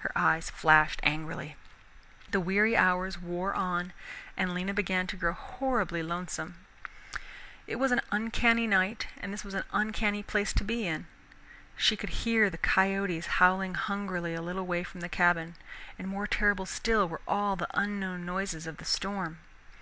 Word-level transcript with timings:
Her 0.00 0.12
eyes 0.14 0.50
flashed 0.50 1.00
angrily. 1.02 1.56
The 2.30 2.38
weary 2.38 2.76
hours 2.76 3.16
wore 3.18 3.54
on 3.54 3.94
and 4.36 4.52
Lena 4.52 4.74
began 4.74 5.06
to 5.06 5.16
grow 5.16 5.32
horribly 5.32 6.02
lonesome. 6.02 6.56
It 7.66 7.76
was 7.76 7.90
an 7.90 8.02
uncanny 8.12 8.66
night 8.66 9.06
and 9.16 9.32
this 9.32 9.42
was 9.42 9.54
an 9.54 9.64
uncanny 9.72 10.22
place 10.22 10.52
to 10.52 10.64
be 10.64 10.86
in. 10.86 11.06
She 11.76 11.96
could 11.96 12.10
hear 12.26 12.50
the 12.50 12.58
coyotes 12.58 13.24
howling 13.40 13.72
hungrily 13.72 14.34
a 14.34 14.42
little 14.42 14.66
way 14.66 14.84
from 14.84 15.00
the 15.00 15.08
cabin, 15.08 15.54
and 15.98 16.08
more 16.08 16.26
terrible 16.26 16.66
still 16.66 17.08
were 17.08 17.22
all 17.26 17.56
the 17.56 17.68
unknown 17.72 18.26
noises 18.26 18.66
of 18.66 18.76
the 18.76 18.84
storm. 18.84 19.38